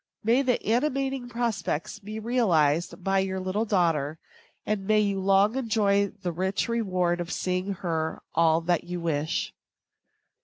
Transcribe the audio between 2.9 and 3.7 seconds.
by your little